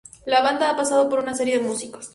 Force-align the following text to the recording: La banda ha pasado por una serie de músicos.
La 0.25 0.41
banda 0.41 0.71
ha 0.71 0.75
pasado 0.75 1.09
por 1.09 1.19
una 1.19 1.35
serie 1.35 1.59
de 1.59 1.63
músicos. 1.63 2.09